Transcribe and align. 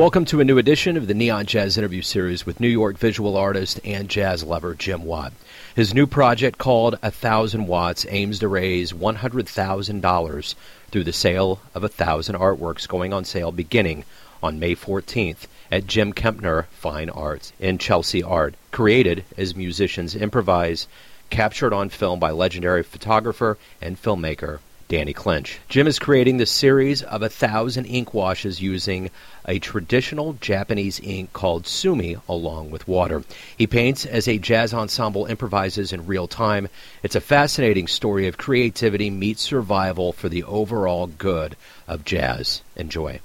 Welcome 0.00 0.24
to 0.26 0.40
a 0.40 0.46
new 0.46 0.56
edition 0.56 0.96
of 0.96 1.08
the 1.08 1.12
Neon 1.12 1.44
Jazz 1.44 1.76
interview 1.76 2.00
series 2.00 2.46
with 2.46 2.58
New 2.58 2.68
York 2.68 2.96
visual 2.96 3.36
artist 3.36 3.80
and 3.84 4.08
jazz 4.08 4.42
lover 4.42 4.74
Jim 4.74 5.04
Watt. 5.04 5.34
His 5.76 5.92
new 5.92 6.06
project 6.06 6.56
called 6.56 6.98
A 7.02 7.10
Thousand 7.10 7.66
Watts 7.66 8.06
aims 8.08 8.38
to 8.38 8.48
raise 8.48 8.94
$100,000 8.94 10.54
through 10.90 11.04
the 11.04 11.12
sale 11.12 11.60
of 11.74 11.84
a 11.84 11.88
thousand 11.90 12.36
artworks 12.36 12.88
going 12.88 13.12
on 13.12 13.26
sale 13.26 13.52
beginning 13.52 14.06
on 14.42 14.58
May 14.58 14.74
14th 14.74 15.46
at 15.70 15.86
Jim 15.86 16.14
Kempner 16.14 16.64
Fine 16.68 17.10
Arts 17.10 17.52
in 17.60 17.76
Chelsea 17.76 18.22
Art, 18.22 18.54
created 18.70 19.22
as 19.36 19.54
musicians 19.54 20.16
improvise, 20.16 20.88
captured 21.28 21.74
on 21.74 21.90
film 21.90 22.18
by 22.18 22.30
legendary 22.30 22.82
photographer 22.82 23.58
and 23.82 24.02
filmmaker 24.02 24.60
Danny 24.90 25.12
Clinch. 25.12 25.60
Jim 25.68 25.86
is 25.86 26.00
creating 26.00 26.38
the 26.38 26.46
series 26.46 27.04
of 27.04 27.22
a 27.22 27.28
thousand 27.28 27.84
ink 27.84 28.12
washes 28.12 28.60
using 28.60 29.08
a 29.46 29.60
traditional 29.60 30.32
Japanese 30.40 30.98
ink 31.04 31.32
called 31.32 31.64
sumi 31.64 32.16
along 32.28 32.72
with 32.72 32.88
water. 32.88 33.22
He 33.56 33.68
paints 33.68 34.04
as 34.04 34.26
a 34.26 34.36
jazz 34.36 34.74
ensemble 34.74 35.26
improvises 35.26 35.92
in 35.92 36.08
real 36.08 36.26
time. 36.26 36.66
It's 37.04 37.14
a 37.14 37.20
fascinating 37.20 37.86
story 37.86 38.26
of 38.26 38.36
creativity 38.36 39.10
meets 39.10 39.42
survival 39.42 40.12
for 40.12 40.28
the 40.28 40.42
overall 40.42 41.06
good 41.06 41.56
of 41.86 42.04
jazz. 42.04 42.62
Enjoy. 42.74 43.20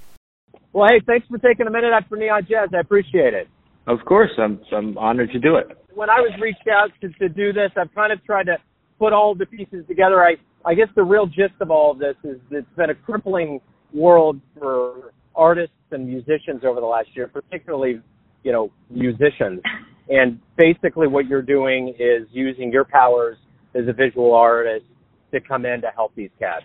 Well, 0.71 0.87
hey, 0.87 1.01
thanks 1.07 1.27
for 1.27 1.39
taking 1.39 1.65
a 1.65 1.71
minute 1.71 1.93
out 1.93 2.07
for 2.07 2.15
Neon 2.15 2.45
Jazz. 2.47 2.69
I 2.75 2.79
appreciate 2.79 3.33
it. 3.33 3.47
Of 3.87 4.05
course, 4.05 4.31
I'm 4.37 4.61
I'm 4.71 4.95
honored 4.99 5.31
to 5.31 5.39
do 5.39 5.55
it. 5.55 5.75
When 5.95 6.11
I 6.11 6.19
was 6.19 6.31
reached 6.39 6.67
out 6.67 6.91
to, 7.01 7.09
to 7.09 7.27
do 7.27 7.53
this, 7.53 7.71
I've 7.75 7.93
kind 7.95 8.13
of 8.13 8.23
tried 8.23 8.45
to 8.45 8.57
put 8.99 9.13
all 9.13 9.33
the 9.33 9.47
pieces 9.47 9.87
together. 9.87 10.23
I 10.23 10.35
I 10.65 10.73
guess 10.73 10.87
the 10.95 11.03
real 11.03 11.27
gist 11.27 11.53
of 11.61 11.69
all 11.69 11.91
of 11.91 11.99
this 11.99 12.15
is 12.23 12.37
it's 12.49 12.67
been 12.75 12.89
a 12.89 12.95
crippling 12.95 13.61
world 13.93 14.41
for 14.59 15.13
artists 15.35 15.75
and 15.91 16.07
musicians 16.07 16.63
over 16.65 16.79
the 16.79 16.85
last 16.85 17.09
year, 17.13 17.27
particularly, 17.27 18.01
you 18.43 18.51
know, 18.51 18.71
musicians. 18.89 19.61
And 20.07 20.39
basically 20.55 21.07
what 21.07 21.25
you're 21.25 21.41
doing 21.41 21.95
is 21.97 22.27
using 22.31 22.71
your 22.71 22.85
powers 22.85 23.37
as 23.73 23.87
a 23.87 23.91
visual 23.91 24.35
artist 24.35 24.85
to 25.33 25.41
come 25.41 25.65
in 25.65 25.81
to 25.81 25.87
help 25.87 26.13
these 26.15 26.29
cats. 26.37 26.63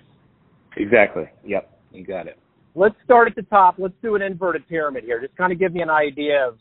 Exactly. 0.77 1.25
Yep. 1.47 1.71
You 1.91 2.05
got 2.05 2.27
it. 2.27 2.39
Let's 2.75 2.97
start 3.03 3.29
at 3.29 3.35
the 3.35 3.43
top. 3.45 3.77
Let's 3.79 3.95
do 4.03 4.15
an 4.15 4.21
inverted 4.21 4.69
pyramid 4.69 5.05
here. 5.05 5.23
Just 5.23 5.35
kind 5.39 5.55
of 5.55 5.59
give 5.59 5.73
me 5.73 5.81
an 5.81 5.89
idea 5.89 6.49
of, 6.49 6.59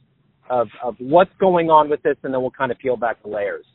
of, 0.49 0.67
of 0.81 0.95
what's 0.99 1.33
going 1.37 1.69
on 1.69 1.89
with 1.89 2.01
this 2.03 2.15
and 2.23 2.33
then 2.33 2.39
we'll 2.39 2.51
kind 2.51 2.71
of 2.71 2.79
peel 2.79 2.95
back 2.95 3.21
the 3.23 3.29
layers. 3.29 3.65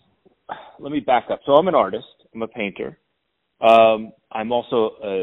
Let 0.78 0.90
me 0.90 1.00
back 1.00 1.24
up. 1.30 1.40
So 1.44 1.52
I'm 1.52 1.68
an 1.68 1.74
artist. 1.74 2.06
I'm 2.34 2.40
a 2.40 2.48
painter. 2.48 2.98
Um, 3.64 4.12
I'm 4.30 4.52
also 4.52 4.90
a, 5.02 5.22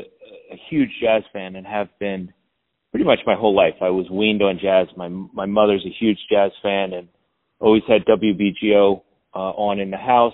a 0.52 0.59
huge 0.70 0.89
jazz 1.02 1.23
fan 1.31 1.56
and 1.56 1.67
have 1.67 1.88
been 2.00 2.34
pretty 2.92 3.06
much 3.06 3.20
my 3.25 3.36
whole 3.36 3.56
life. 3.56 3.75
I 3.81 3.89
was 3.89 4.09
weaned 4.09 4.42
on 4.42 4.59
jazz. 4.61 4.88
My 4.97 5.08
my 5.08 5.45
mother's 5.45 5.86
a 5.86 5.95
huge 6.00 6.17
jazz 6.30 6.52
fan 6.64 6.94
and 6.94 7.08
always 7.59 7.84
had 7.88 8.06
WBGO 8.06 9.02
uh, 9.34 9.38
on 9.38 9.80
in 9.80 9.92
the 9.92 9.97
house. 9.97 10.34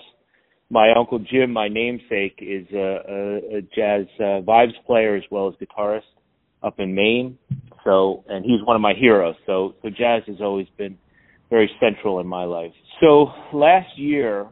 My 0.70 0.92
uncle 0.96 1.18
Jim, 1.18 1.52
my 1.52 1.68
namesake, 1.68 2.38
is 2.40 2.66
a, 2.72 2.76
a, 3.08 3.58
a 3.58 3.62
jazz 3.74 4.06
uh, 4.18 4.42
vibes 4.42 4.76
player 4.86 5.16
as 5.16 5.22
well 5.30 5.48
as 5.48 5.54
guitarist 5.54 6.02
up 6.62 6.78
in 6.78 6.94
Maine. 6.94 7.38
So, 7.84 8.24
and 8.28 8.44
he's 8.44 8.64
one 8.64 8.76
of 8.76 8.82
my 8.82 8.92
heroes. 8.98 9.36
So, 9.46 9.74
so 9.82 9.88
jazz 9.88 10.22
has 10.26 10.36
always 10.40 10.66
been 10.76 10.98
very 11.48 11.70
central 11.80 12.20
in 12.20 12.26
my 12.26 12.44
life. 12.44 12.72
So 13.00 13.28
last 13.54 13.96
year, 13.96 14.46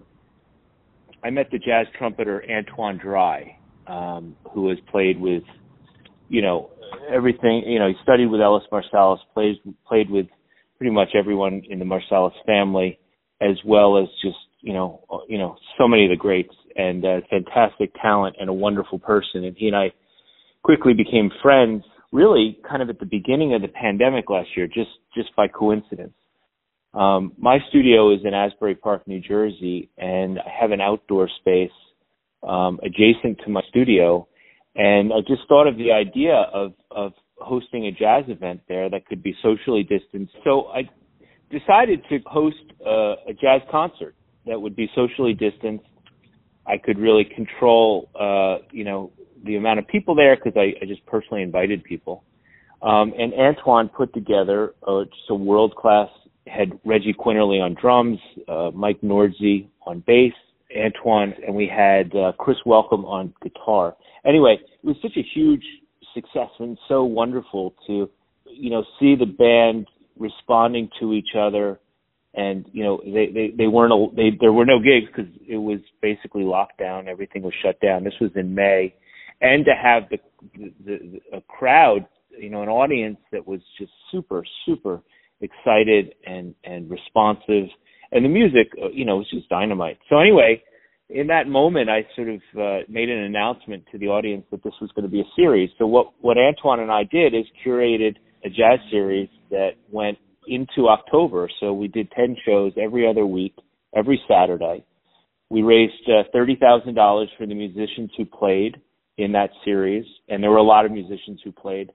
I 1.27 1.31
met 1.31 1.51
the 1.51 1.59
jazz 1.59 1.89
trumpeter 1.99 2.45
Antoine 2.49 3.01
Drye, 3.01 3.57
um, 3.89 4.37
who 4.55 4.69
has 4.69 4.79
played 4.93 5.21
with, 5.21 5.43
you 6.29 6.41
know, 6.41 6.71
everything. 7.13 7.65
You 7.67 7.81
know, 7.81 7.89
he 7.89 7.95
studied 8.05 8.27
with 8.27 8.41
Ellis 8.41 8.63
Marsalis, 8.71 9.19
plays 9.35 9.57
played 9.89 10.09
with 10.09 10.27
pretty 10.79 10.93
much 10.93 11.09
everyone 11.19 11.63
in 11.69 11.81
the 11.81 11.85
Marsalis 11.85 12.31
family, 12.47 13.01
as 13.41 13.57
well 13.65 13.99
as 13.99 14.07
just 14.23 14.37
you 14.61 14.73
know, 14.73 15.03
you 15.29 15.37
know, 15.37 15.57
so 15.77 15.89
many 15.89 16.05
of 16.05 16.11
the 16.11 16.17
greats, 16.17 16.55
and 16.77 17.05
uh, 17.05 17.21
fantastic 17.29 17.91
talent 18.01 18.37
and 18.39 18.49
a 18.49 18.53
wonderful 18.53 19.01
person. 19.01 19.45
And 19.45 19.57
he 19.57 19.67
and 19.67 19.75
I 19.75 19.93
quickly 20.63 20.93
became 20.95 21.31
friends, 21.43 21.83
really, 22.13 22.57
kind 22.69 22.83
of 22.83 22.89
at 22.89 23.01
the 23.01 23.07
beginning 23.07 23.53
of 23.53 23.63
the 23.63 23.69
pandemic 23.69 24.31
last 24.31 24.51
year, 24.57 24.69
just 24.69 24.91
just 25.17 25.35
by 25.35 25.49
coincidence. 25.49 26.15
Um, 26.97 27.33
my 27.37 27.59
studio 27.69 28.13
is 28.15 28.21
in 28.25 28.33
Asbury 28.33 28.75
Park, 28.75 29.07
New 29.07 29.21
Jersey, 29.21 29.91
and 29.99 30.39
I 30.39 30.51
have 30.61 30.71
an 30.71 30.81
outdoor 30.81 31.29
space 31.41 31.71
um, 32.43 32.81
adjacent 32.83 33.39
to 33.45 33.51
my 33.51 33.61
studio. 33.69 34.27
And 34.75 35.13
I 35.13 35.21
just 35.21 35.43
thought 35.47 35.67
of 35.67 35.77
the 35.77 35.93
idea 35.93 36.35
of 36.35 36.73
of 36.91 37.13
hosting 37.39 37.87
a 37.87 37.93
jazz 37.93 38.25
event 38.29 38.63
there 38.67 38.89
that 38.89 39.07
could 39.07 39.23
be 39.23 39.35
socially 39.43 39.83
distanced. 39.83 40.33
So 40.43 40.69
I 40.69 40.89
decided 41.51 42.03
to 42.09 42.19
host 42.25 42.57
a, 42.85 43.15
a 43.29 43.33
jazz 43.35 43.61
concert 43.71 44.15
that 44.47 44.59
would 44.59 44.75
be 44.75 44.89
socially 44.95 45.35
distanced. 45.35 45.85
I 46.67 46.79
could 46.79 46.99
really 46.99 47.25
control, 47.25 48.09
uh, 48.19 48.65
you 48.73 48.85
know, 48.85 49.13
the 49.45 49.57
amount 49.57 49.79
of 49.81 49.87
people 49.87 50.15
there 50.15 50.35
because 50.35 50.55
I, 50.57 50.73
I 50.83 50.87
just 50.87 51.05
personally 51.07 51.43
invited 51.43 51.85
people. 51.85 52.25
Um, 52.83 53.13
and 53.19 53.33
Antoine 53.35 53.89
put 53.89 54.13
together 54.15 54.75
uh, 54.87 55.05
just 55.05 55.31
a 55.31 55.35
world 55.35 55.75
class 55.75 56.09
had 56.47 56.79
Reggie 56.85 57.15
Quinerly 57.15 57.63
on 57.63 57.75
drums, 57.81 58.19
uh, 58.49 58.71
Mike 58.75 59.01
Nordze 59.03 59.69
on 59.87 60.03
bass, 60.07 60.33
Antoine, 60.77 61.35
and 61.47 61.55
we 61.55 61.67
had 61.69 62.15
uh, 62.15 62.33
Chris 62.39 62.57
Welcome 62.65 63.05
on 63.05 63.33
guitar. 63.43 63.97
Anyway, 64.25 64.57
it 64.61 64.87
was 64.87 64.97
such 65.03 65.17
a 65.17 65.27
huge 65.35 65.65
success 66.15 66.51
and 66.59 66.79
so 66.89 67.05
wonderful 67.05 67.75
to, 67.87 68.09
you 68.45 68.71
know, 68.71 68.85
see 68.99 69.15
the 69.17 69.27
band 69.27 69.87
responding 70.19 70.89
to 71.01 71.13
each 71.13 71.31
other. 71.39 71.79
And 72.35 72.67
you 72.71 72.85
know 72.85 73.01
they 73.03 73.29
they 73.33 73.55
they 73.57 73.67
weren't 73.67 74.15
they 74.15 74.29
there 74.39 74.53
were 74.53 74.67
no 74.67 74.79
gigs 74.79 75.07
because 75.07 75.33
it 75.49 75.57
was 75.57 75.79
basically 76.03 76.43
lockdown. 76.43 77.07
Everything 77.07 77.41
was 77.41 77.55
shut 77.63 77.81
down. 77.81 78.05
This 78.05 78.13
was 78.21 78.31
in 78.35 78.55
May, 78.55 78.95
and 79.41 79.65
to 79.65 79.71
have 79.71 80.03
the, 80.11 80.19
the, 80.55 80.73
the 80.85 81.39
a 81.39 81.41
crowd, 81.41 82.07
you 82.39 82.51
know, 82.51 82.63
an 82.63 82.69
audience 82.69 83.17
that 83.33 83.47
was 83.47 83.61
just 83.79 83.91
super 84.13 84.45
super 84.67 85.01
excited 85.41 86.15
and 86.27 86.55
and 86.65 86.91
responsive, 86.91 87.69
and 88.13 88.25
the 88.25 88.29
music, 88.29 88.69
uh, 88.83 88.89
you 88.91 89.05
know, 89.05 89.19
was 89.19 89.31
just 89.31 89.49
dynamite. 89.49 89.99
So 90.09 90.19
anyway, 90.19 90.63
in 91.09 91.29
that 91.29 91.47
moment, 91.47 91.89
I 91.89 92.07
sort 92.17 92.29
of 92.29 92.41
uh, 92.59 92.79
made 92.89 93.09
an 93.09 93.19
announcement 93.19 93.85
to 93.93 93.99
the 93.99 94.09
audience 94.09 94.45
that 94.51 94.63
this 94.65 94.73
was 94.81 94.91
going 94.95 95.05
to 95.05 95.11
be 95.11 95.21
a 95.21 95.31
series. 95.37 95.71
So 95.79 95.87
what 95.87 96.13
what 96.21 96.37
Antoine 96.37 96.81
and 96.81 96.91
I 96.91 97.05
did 97.05 97.35
is 97.35 97.45
curated 97.65 98.17
a 98.45 98.49
jazz 98.49 98.79
series 98.91 99.29
that 99.51 99.71
went 99.91 100.19
into 100.47 100.89
October. 100.89 101.49
So 101.61 101.73
we 101.73 101.89
did 101.89 102.11
ten 102.13 102.37
shows 102.45 102.73
every 102.81 103.09
other 103.09 103.27
week, 103.27 103.55
every 103.95 104.21
Saturday. 104.29 104.85
We 105.49 105.63
raised 105.63 106.09
uh, 106.09 106.23
thirty 106.33 106.57
thousand 106.57 106.95
dollars 106.95 107.29
for 107.39 107.47
the 107.47 107.55
musicians 107.55 108.11
who 108.17 108.25
played 108.25 108.81
in 109.17 109.33
that 109.33 109.51
series, 109.65 110.05
and 110.29 110.43
there 110.43 110.51
were 110.51 110.57
a 110.57 110.63
lot 110.63 110.85
of 110.85 110.93
musicians 110.93 111.41
who 111.45 111.53
played. 111.53 111.93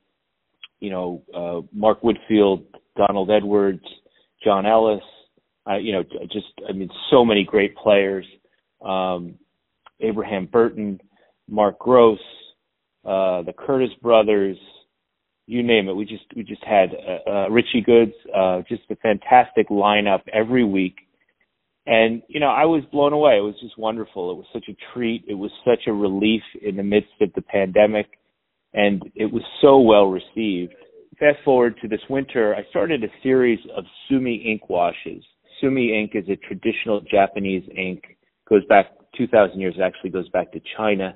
You 0.79 0.89
know, 0.89 1.21
uh, 1.35 1.61
Mark 1.77 2.01
Whitfield 2.01 2.65
Donald 2.95 3.29
Edwards, 3.29 3.83
John 4.43 4.65
Ellis, 4.65 5.03
uh, 5.69 5.77
you 5.77 5.93
know, 5.93 6.03
just 6.31 6.47
I 6.67 6.73
mean, 6.73 6.89
so 7.09 7.23
many 7.23 7.43
great 7.43 7.75
players. 7.75 8.25
Um, 8.83 9.35
Abraham 9.99 10.47
Burton, 10.51 10.99
Mark 11.47 11.77
Gross, 11.79 12.19
uh, 13.05 13.43
the 13.43 13.53
Curtis 13.55 13.91
brothers, 14.01 14.57
you 15.45 15.63
name 15.63 15.87
it. 15.89 15.93
We 15.93 16.05
just 16.05 16.23
we 16.35 16.43
just 16.43 16.63
had 16.63 16.89
uh, 16.95 17.29
uh, 17.29 17.49
Richie 17.49 17.81
Goods, 17.85 18.13
uh, 18.35 18.61
just 18.67 18.83
a 18.89 18.95
fantastic 18.97 19.69
lineup 19.69 20.21
every 20.33 20.63
week. 20.63 20.95
And 21.85 22.23
you 22.27 22.39
know, 22.39 22.47
I 22.47 22.65
was 22.65 22.83
blown 22.91 23.13
away. 23.13 23.37
It 23.37 23.41
was 23.41 23.55
just 23.61 23.77
wonderful. 23.77 24.31
It 24.31 24.37
was 24.37 24.45
such 24.53 24.65
a 24.69 24.77
treat. 24.93 25.25
It 25.27 25.33
was 25.33 25.51
such 25.65 25.87
a 25.87 25.93
relief 25.93 26.43
in 26.61 26.77
the 26.77 26.83
midst 26.83 27.13
of 27.21 27.31
the 27.33 27.41
pandemic, 27.41 28.07
and 28.73 29.03
it 29.15 29.31
was 29.31 29.43
so 29.61 29.79
well 29.79 30.05
received 30.05 30.73
fast 31.21 31.37
forward 31.45 31.77
to 31.79 31.87
this 31.87 32.01
winter, 32.09 32.55
I 32.55 32.67
started 32.71 33.03
a 33.03 33.07
series 33.21 33.59
of 33.77 33.85
Sumi 34.09 34.37
ink 34.37 34.69
washes. 34.69 35.23
Sumi 35.61 35.97
ink 35.97 36.11
is 36.15 36.27
a 36.27 36.35
traditional 36.35 36.99
Japanese 36.99 37.63
ink. 37.77 38.17
Goes 38.49 38.65
back 38.65 38.87
2,000 39.15 39.59
years. 39.59 39.75
It 39.77 39.83
actually 39.83 40.09
goes 40.09 40.27
back 40.29 40.51
to 40.53 40.59
China. 40.75 41.15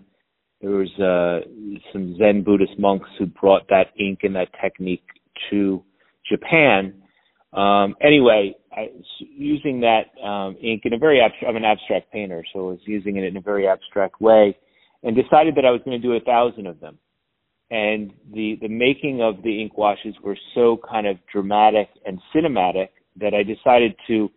There 0.62 0.70
was 0.70 0.92
uh, 1.00 1.48
some 1.92 2.16
Zen 2.18 2.44
Buddhist 2.44 2.78
monks 2.78 3.10
who 3.18 3.26
brought 3.26 3.68
that 3.70 3.88
ink 4.00 4.20
and 4.22 4.36
that 4.36 4.50
technique 4.62 5.04
to 5.50 5.84
Japan. 6.30 7.02
Um, 7.52 7.96
anyway, 8.00 8.54
I, 8.72 8.90
using 9.20 9.82
that 9.82 10.24
um, 10.24 10.56
ink 10.62 10.84
in 10.86 10.94
a 10.94 11.00
very 11.00 11.20
abstract, 11.20 11.50
I'm 11.50 11.56
an 11.56 11.66
abstract 11.66 12.12
painter, 12.12 12.44
so 12.54 12.60
I 12.60 12.72
was 12.72 12.80
using 12.86 13.18
it 13.18 13.24
in 13.24 13.38
a 13.38 13.42
very 13.42 13.68
abstract 13.68 14.22
way, 14.22 14.56
and 15.02 15.16
decided 15.16 15.56
that 15.56 15.66
I 15.66 15.72
was 15.72 15.82
going 15.84 16.00
to 16.00 16.08
do 16.08 16.14
a 16.14 16.20
thousand 16.20 16.68
of 16.68 16.80
them 16.80 17.00
and 17.72 18.14
the 18.34 18.58
the 18.62 18.68
making 18.68 19.22
of 19.22 19.42
the 19.44 19.62
ink 19.62 19.78
washes 19.78 20.16
were 20.24 20.38
so 20.54 20.80
kind 20.90 21.08
of 21.08 21.18
dramatic 21.32 21.90
and 22.06 22.20
cinematic 22.34 22.90
that 23.18 23.34
I 23.34 23.44
decided 23.44 23.96
to 24.08 24.30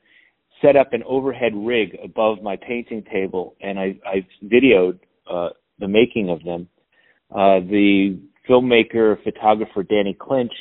set 0.62 0.76
up 0.76 0.92
an 0.92 1.02
overhead 1.06 1.52
rig 1.54 1.96
above 2.02 2.42
my 2.42 2.56
painting 2.56 3.04
table, 3.12 3.54
and 3.60 3.78
I, 3.78 3.96
I 4.04 4.26
videoed 4.44 4.98
uh, 5.30 5.50
the 5.78 5.88
making 5.88 6.30
of 6.30 6.42
them. 6.42 6.68
Uh, 7.30 7.60
the 7.60 8.18
filmmaker 8.48 9.22
photographer 9.22 9.82
Danny 9.82 10.16
Clinch 10.18 10.52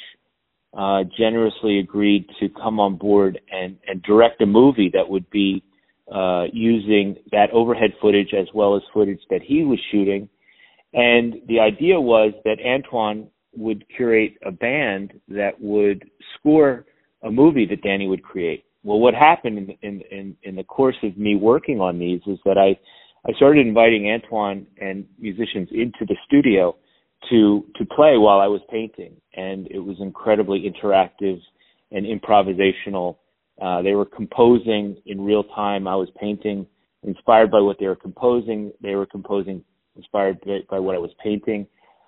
uh, 0.77 1.03
generously 1.17 1.79
agreed 1.79 2.27
to 2.39 2.49
come 2.49 2.79
on 2.79 2.97
board 2.97 3.39
and, 3.51 3.77
and 3.87 4.03
direct 4.03 4.41
a 4.41 4.45
movie 4.45 4.91
that 4.93 5.07
would 5.09 5.29
be 5.29 5.63
uh, 6.13 6.43
using 6.53 7.15
that 7.31 7.49
overhead 7.51 7.91
footage 8.01 8.33
as 8.37 8.47
well 8.53 8.75
as 8.75 8.81
footage 8.93 9.21
that 9.29 9.41
he 9.41 9.63
was 9.63 9.79
shooting. 9.91 10.29
And 10.97 11.35
the 11.47 11.59
idea 11.59 12.01
was 12.01 12.33
that 12.43 12.57
Antoine 12.65 13.27
would 13.55 13.85
curate 13.95 14.33
a 14.43 14.51
band 14.51 15.13
that 15.27 15.61
would 15.61 16.09
score 16.33 16.85
a 17.21 17.29
movie 17.29 17.67
that 17.67 17.83
Danny 17.83 18.07
would 18.07 18.23
create. 18.23 18.65
Well, 18.83 18.99
what 18.99 19.13
happened 19.13 19.75
in, 19.83 20.01
in, 20.09 20.35
in, 20.41 20.55
the 20.55 20.63
course 20.63 20.95
of 21.03 21.15
me 21.15 21.35
working 21.35 21.79
on 21.79 21.99
these 21.99 22.21
is 22.25 22.39
that 22.45 22.57
I, 22.57 22.79
I 23.29 23.33
started 23.35 23.67
inviting 23.67 24.09
Antoine 24.09 24.65
and 24.81 25.05
musicians 25.19 25.69
into 25.71 26.03
the 26.07 26.15
studio 26.25 26.75
to 27.29 27.63
to 27.75 27.85
play 27.85 28.17
while 28.17 28.39
I 28.39 28.47
was 28.47 28.61
painting, 28.71 29.13
and 29.35 29.67
it 29.67 29.79
was 29.79 29.97
incredibly 29.99 30.65
interactive 30.65 31.39
and 31.91 32.05
improvisational. 32.07 33.17
Uh, 33.61 33.83
they 33.83 33.93
were 33.93 34.05
composing 34.05 34.97
in 35.05 35.21
real 35.21 35.43
time. 35.43 35.87
I 35.87 35.95
was 35.95 36.09
painting, 36.19 36.65
inspired 37.03 37.51
by 37.51 37.59
what 37.59 37.77
they 37.79 37.87
were 37.87 37.95
composing. 37.95 38.71
They 38.81 38.95
were 38.95 39.05
composing, 39.05 39.63
inspired 39.97 40.39
by, 40.41 40.59
by 40.69 40.79
what 40.79 40.95
I 40.95 40.99
was 40.99 41.11
painting. 41.23 41.67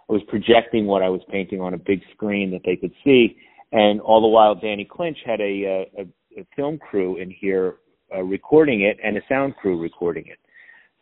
I 0.09 0.13
was 0.13 0.21
projecting 0.27 0.85
what 0.85 1.03
I 1.03 1.09
was 1.09 1.21
painting 1.29 1.59
on 1.61 1.73
a 1.73 1.77
big 1.77 2.01
screen 2.13 2.51
that 2.51 2.61
they 2.65 2.75
could 2.75 2.93
see, 3.03 3.37
and 3.71 3.99
all 4.01 4.21
the 4.21 4.27
while, 4.27 4.55
Danny 4.55 4.85
Clinch 4.85 5.17
had 5.25 5.39
a, 5.41 5.87
a, 5.99 6.01
a 6.39 6.47
film 6.55 6.79
crew 6.79 7.17
in 7.17 7.29
here 7.29 7.75
uh, 8.15 8.23
recording 8.23 8.81
it 8.81 8.97
and 9.03 9.17
a 9.17 9.21
sound 9.29 9.55
crew 9.57 9.79
recording 9.79 10.25
it. 10.27 10.39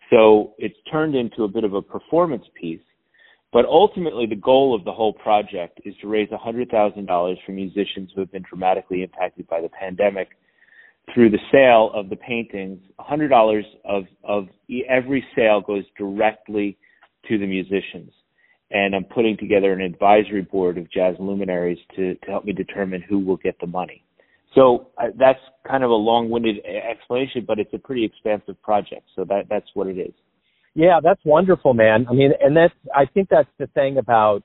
So 0.10 0.54
it's 0.58 0.76
turned 0.92 1.16
into 1.16 1.44
a 1.44 1.48
bit 1.48 1.64
of 1.64 1.74
a 1.74 1.82
performance 1.82 2.44
piece 2.60 2.82
but 3.54 3.66
ultimately, 3.66 4.26
the 4.26 4.36
goal 4.36 4.76
of 4.76 4.84
the 4.84 4.92
whole 4.92 5.14
project 5.14 5.80
is 5.86 5.96
to 6.02 6.08
raise 6.08 6.30
$100,000 6.30 7.38
for 7.46 7.52
musicians 7.52 8.12
who 8.14 8.22
have 8.22 8.32
been 8.32 8.44
dramatically 8.48 9.04
impacted 9.04 9.48
by 9.48 9.62
the 9.62 9.70
pandemic 9.70 10.30
through 11.14 11.30
the 11.30 11.40
sale 11.52 11.92
of 11.94 12.10
the 12.10 12.16
paintings. 12.16 12.80
$100 13.00 13.62
of, 13.86 14.04
of 14.24 14.48
every 14.90 15.24
sale 15.36 15.62
goes 15.62 15.84
directly 15.98 16.78
to 17.28 17.38
the 17.38 17.46
musicians. 17.46 18.12
And 18.70 18.94
I'm 18.94 19.06
putting 19.06 19.38
together 19.38 19.72
an 19.72 19.82
advisory 19.82 20.42
board 20.42 20.78
of 20.78 20.92
jazz 20.92 21.16
luminaries 21.20 21.80
to, 21.96 22.16
to 22.16 22.28
help 22.28 22.44
me 22.46 22.52
determine 22.52 23.02
who 23.02 23.20
will 23.20 23.38
get 23.38 23.58
the 23.62 23.68
money. 23.68 24.04
So 24.56 24.90
uh, 24.98 25.08
that's 25.18 25.40
kind 25.68 25.84
of 25.84 25.90
a 25.90 25.96
long-winded 25.96 26.58
explanation, 26.66 27.46
but 27.48 27.60
it's 27.60 27.74
a 27.74 27.78
pretty 27.78 28.04
expansive 28.04 28.62
project. 28.62 29.04
So 29.16 29.24
that, 29.26 29.44
that's 29.50 29.68
what 29.74 29.88
it 29.88 29.98
is. 29.98 30.14
Yeah, 30.74 31.00
that's 31.02 31.22
wonderful, 31.26 31.74
man. 31.74 32.06
I 32.08 32.14
mean, 32.14 32.34
and 32.40 32.56
that's 32.56 32.74
I 32.96 33.06
think 33.06 33.30
that's 33.30 33.50
the 33.58 33.66
thing 33.68 33.98
about 33.98 34.44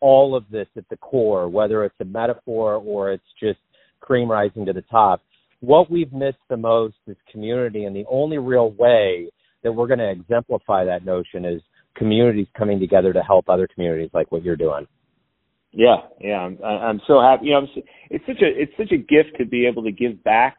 all 0.00 0.34
of 0.34 0.44
this 0.50 0.66
at 0.76 0.88
the 0.88 0.96
core, 0.96 1.48
whether 1.48 1.84
it's 1.84 1.94
a 2.00 2.04
metaphor 2.04 2.74
or 2.74 3.12
it's 3.12 3.22
just 3.40 3.60
cream 4.00 4.28
rising 4.28 4.66
to 4.66 4.72
the 4.72 4.82
top. 4.82 5.22
What 5.60 5.90
we've 5.90 6.12
missed 6.12 6.38
the 6.48 6.56
most 6.56 6.96
is 7.06 7.16
community, 7.30 7.84
and 7.84 7.94
the 7.94 8.04
only 8.08 8.38
real 8.38 8.70
way 8.70 9.28
that 9.62 9.72
we're 9.72 9.88
going 9.88 9.98
to 9.98 10.10
exemplify 10.10 10.84
that 10.84 11.04
notion 11.04 11.44
is 11.44 11.60
communities 11.96 12.46
coming 12.56 12.78
together 12.78 13.12
to 13.12 13.22
help 13.22 13.48
other 13.48 13.66
communities 13.66 14.10
like 14.14 14.30
what 14.30 14.44
you're 14.44 14.56
doing. 14.56 14.86
Yeah, 15.72 15.96
yeah, 16.20 16.38
I'm, 16.38 16.58
I'm 16.62 17.00
so 17.06 17.20
happy. 17.20 17.46
You 17.46 17.52
know, 17.52 17.66
it's 18.10 18.24
such 18.26 18.40
a 18.40 18.46
it's 18.46 18.72
such 18.78 18.92
a 18.92 18.96
gift 18.96 19.36
to 19.38 19.44
be 19.44 19.66
able 19.66 19.82
to 19.82 19.92
give 19.92 20.22
back 20.24 20.56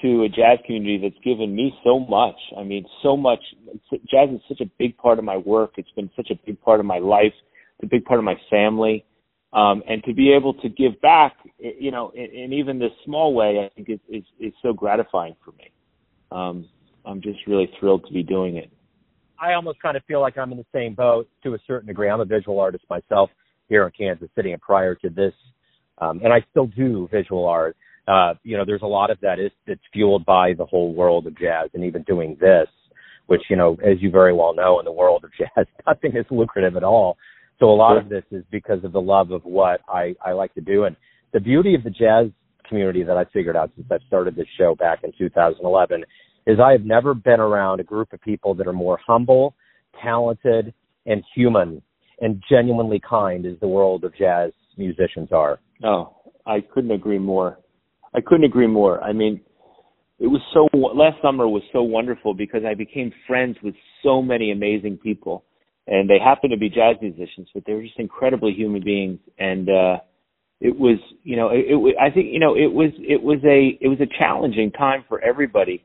to 0.00 0.24
a 0.24 0.28
jazz 0.28 0.58
community 0.66 0.98
that's 1.00 1.24
given 1.24 1.54
me 1.54 1.72
so 1.84 2.00
much. 2.00 2.34
I 2.58 2.64
mean, 2.64 2.84
so 3.02 3.16
much. 3.16 3.38
Jazz 4.10 4.30
is 4.30 4.40
such 4.48 4.60
a 4.60 4.70
big 4.78 4.96
part 4.96 5.18
of 5.18 5.24
my 5.24 5.36
work. 5.36 5.74
It's 5.76 5.90
been 5.92 6.10
such 6.16 6.30
a 6.30 6.34
big 6.44 6.60
part 6.60 6.80
of 6.80 6.86
my 6.86 6.98
life. 6.98 7.32
It's 7.78 7.84
a 7.84 7.86
big 7.86 8.04
part 8.04 8.18
of 8.18 8.24
my 8.24 8.34
family. 8.50 9.04
Um, 9.52 9.82
and 9.88 10.02
to 10.04 10.14
be 10.14 10.32
able 10.32 10.54
to 10.54 10.68
give 10.68 11.00
back, 11.02 11.36
you 11.58 11.90
know, 11.90 12.10
in, 12.14 12.24
in 12.24 12.52
even 12.54 12.78
this 12.78 12.92
small 13.04 13.34
way, 13.34 13.58
I 13.64 13.74
think 13.74 13.90
is, 13.90 14.00
is, 14.08 14.24
is 14.40 14.52
so 14.62 14.72
gratifying 14.72 15.36
for 15.44 15.52
me. 15.52 15.70
Um, 16.30 16.68
I'm 17.04 17.20
just 17.20 17.40
really 17.46 17.70
thrilled 17.78 18.06
to 18.06 18.12
be 18.12 18.22
doing 18.22 18.56
it. 18.56 18.70
I 19.38 19.54
almost 19.54 19.82
kind 19.82 19.96
of 19.96 20.04
feel 20.04 20.20
like 20.20 20.38
I'm 20.38 20.52
in 20.52 20.58
the 20.58 20.66
same 20.72 20.94
boat 20.94 21.28
to 21.42 21.54
a 21.54 21.58
certain 21.66 21.88
degree. 21.88 22.08
I'm 22.08 22.20
a 22.20 22.24
visual 22.24 22.60
artist 22.60 22.84
myself 22.88 23.28
here 23.68 23.84
in 23.84 23.92
Kansas 23.92 24.28
City, 24.34 24.52
and 24.52 24.62
prior 24.62 24.94
to 24.94 25.10
this, 25.10 25.34
um, 25.98 26.20
and 26.24 26.32
I 26.32 26.44
still 26.50 26.66
do 26.66 27.08
visual 27.12 27.46
art 27.46 27.76
uh, 28.08 28.34
you 28.42 28.56
know, 28.56 28.64
there's 28.64 28.82
a 28.82 28.86
lot 28.86 29.10
of 29.10 29.18
that 29.20 29.38
is 29.38 29.50
that's 29.66 29.80
fueled 29.92 30.24
by 30.24 30.52
the 30.54 30.66
whole 30.66 30.92
world 30.92 31.26
of 31.26 31.38
jazz 31.38 31.70
and 31.74 31.84
even 31.84 32.02
doing 32.02 32.36
this, 32.40 32.66
which, 33.26 33.42
you 33.48 33.56
know, 33.56 33.76
as 33.84 34.00
you 34.00 34.10
very 34.10 34.32
well 34.32 34.54
know, 34.54 34.80
in 34.80 34.84
the 34.84 34.92
world 34.92 35.24
of 35.24 35.30
jazz, 35.38 35.66
nothing 35.86 36.16
is 36.16 36.26
lucrative 36.30 36.76
at 36.76 36.84
all. 36.84 37.16
So 37.62 37.70
a 37.70 37.78
lot 37.78 37.96
of 37.96 38.08
this 38.08 38.24
is 38.32 38.42
because 38.50 38.82
of 38.82 38.90
the 38.90 39.00
love 39.00 39.30
of 39.30 39.44
what 39.44 39.82
I, 39.88 40.16
I 40.24 40.32
like 40.32 40.52
to 40.54 40.60
do. 40.60 40.82
And 40.82 40.96
the 41.32 41.38
beauty 41.38 41.76
of 41.76 41.84
the 41.84 41.90
jazz 41.90 42.26
community 42.68 43.04
that 43.04 43.16
I 43.16 43.24
figured 43.32 43.56
out 43.56 43.70
since 43.76 43.86
I 43.88 43.98
started 44.08 44.34
this 44.34 44.48
show 44.58 44.74
back 44.74 45.04
in 45.04 45.12
2011 45.16 46.02
is 46.48 46.58
I 46.58 46.72
have 46.72 46.84
never 46.84 47.14
been 47.14 47.38
around 47.38 47.78
a 47.78 47.84
group 47.84 48.12
of 48.12 48.20
people 48.20 48.52
that 48.54 48.66
are 48.66 48.72
more 48.72 48.98
humble, 49.06 49.54
talented, 50.02 50.74
and 51.06 51.22
human 51.36 51.80
and 52.20 52.42
genuinely 52.50 53.00
kind 53.08 53.46
as 53.46 53.60
the 53.60 53.68
world 53.68 54.02
of 54.02 54.12
jazz 54.16 54.50
musicians 54.76 55.28
are. 55.30 55.60
Oh, 55.84 56.16
I 56.44 56.62
couldn't 56.74 56.90
agree 56.90 57.20
more. 57.20 57.60
I 58.12 58.22
couldn't 58.22 58.44
agree 58.44 58.66
more. 58.66 59.00
I 59.04 59.12
mean, 59.12 59.40
it 60.18 60.26
was 60.26 60.40
so 60.52 60.66
last 60.76 61.22
summer 61.22 61.46
was 61.46 61.62
so 61.72 61.84
wonderful 61.84 62.34
because 62.34 62.62
I 62.68 62.74
became 62.74 63.12
friends 63.28 63.56
with 63.62 63.76
so 64.02 64.20
many 64.20 64.50
amazing 64.50 64.98
people, 64.98 65.44
and 65.92 66.08
they 66.08 66.18
happened 66.18 66.52
to 66.52 66.58
be 66.58 66.68
jazz 66.68 66.96
musicians, 67.00 67.48
but 67.54 67.64
they 67.66 67.74
were 67.74 67.82
just 67.82 67.98
incredibly 67.98 68.52
human 68.52 68.82
beings. 68.82 69.18
And 69.38 69.68
uh, 69.68 69.98
it 70.60 70.78
was, 70.78 70.98
you 71.22 71.36
know, 71.36 71.50
it, 71.50 71.66
it 71.68 71.96
I 72.00 72.10
think 72.10 72.32
you 72.32 72.40
know 72.40 72.56
it 72.56 72.72
was 72.72 72.90
it 72.98 73.22
was 73.22 73.38
a 73.44 73.78
it 73.80 73.88
was 73.88 74.00
a 74.00 74.18
challenging 74.18 74.72
time 74.72 75.04
for 75.08 75.20
everybody, 75.20 75.84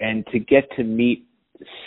and 0.00 0.26
to 0.32 0.38
get 0.38 0.64
to 0.76 0.84
meet 0.84 1.26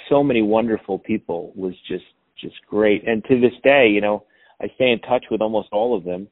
so 0.10 0.24
many 0.24 0.42
wonderful 0.42 0.98
people 1.00 1.52
was 1.56 1.74
just 1.88 2.06
just 2.42 2.56
great. 2.70 3.08
And 3.08 3.24
to 3.26 3.40
this 3.40 3.54
day, 3.64 3.90
you 3.90 4.02
know, 4.02 4.26
I 4.62 4.68
stay 4.76 4.92
in 4.92 5.00
touch 5.00 5.26
with 5.30 5.42
almost 5.42 5.70
all 5.72 5.98
of 5.98 6.04
them 6.04 6.28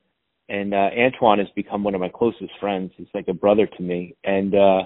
and 0.50 0.74
uh, 0.74 0.90
Antoine 0.98 1.40
has 1.40 1.48
become 1.56 1.84
one 1.84 1.96
of 1.96 2.02
my 2.02 2.10
closest 2.10 2.52
friends. 2.60 2.92
He's 2.96 3.08
like 3.14 3.28
a 3.28 3.34
brother 3.34 3.66
to 3.66 3.84
me, 3.84 4.16
and 4.24 4.54
uh, 4.54 4.84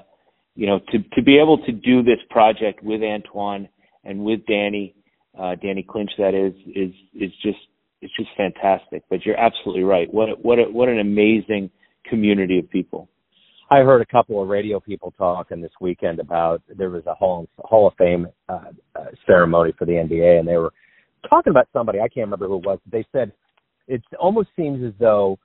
you 0.55 0.67
know, 0.67 0.79
to 0.91 0.99
to 1.13 1.21
be 1.21 1.37
able 1.37 1.57
to 1.65 1.71
do 1.71 2.01
this 2.03 2.19
project 2.29 2.81
with 2.81 3.01
Antoine 3.01 3.67
and 4.03 4.23
with 4.23 4.45
Danny, 4.45 4.95
uh, 5.37 5.55
Danny 5.55 5.83
Clinch, 5.87 6.11
that 6.17 6.33
is, 6.33 6.53
is 6.75 6.93
is 7.13 7.31
just 7.41 7.57
it's 8.01 8.13
just 8.17 8.29
fantastic. 8.37 9.03
But 9.09 9.25
you're 9.25 9.39
absolutely 9.39 9.83
right. 9.83 10.11
What 10.13 10.43
what 10.43 10.59
a, 10.59 10.63
what 10.63 10.89
an 10.89 10.99
amazing 10.99 11.69
community 12.05 12.59
of 12.59 12.69
people. 12.69 13.09
I 13.71 13.79
heard 13.79 14.01
a 14.01 14.05
couple 14.05 14.41
of 14.41 14.47
radio 14.49 14.79
people 14.79 15.13
talking 15.17 15.61
this 15.61 15.71
weekend 15.79 16.19
about 16.19 16.63
there 16.75 16.89
was 16.89 17.05
a 17.05 17.13
Hall 17.13 17.47
Hall 17.59 17.87
of 17.87 17.93
Fame 17.97 18.27
uh, 18.47 18.71
uh, 18.95 19.05
ceremony 19.27 19.73
for 19.77 19.85
the 19.85 19.93
NBA, 19.93 20.39
and 20.39 20.47
they 20.47 20.57
were 20.57 20.73
talking 21.29 21.51
about 21.51 21.67
somebody 21.73 21.99
I 21.99 22.07
can't 22.07 22.27
remember 22.27 22.47
who 22.47 22.57
it 22.57 22.65
was. 22.65 22.79
They 22.91 23.05
said 23.11 23.31
it 23.87 24.01
almost 24.19 24.49
seems 24.55 24.83
as 24.83 24.93
though 24.99 25.37